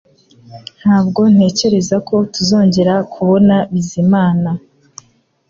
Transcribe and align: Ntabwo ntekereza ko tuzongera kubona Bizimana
Ntabwo 0.81 1.21
ntekereza 1.33 1.95
ko 2.07 2.15
tuzongera 2.33 2.93
kubona 3.13 3.55
Bizimana 3.71 4.49